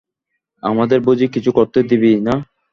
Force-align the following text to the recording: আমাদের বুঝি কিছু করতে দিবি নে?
আমাদের 0.63 0.99
বুঝি 1.01 1.27
কিছু 1.27 1.49
করতে 1.57 1.79
দিবি 1.89 2.11
নে? 2.17 2.35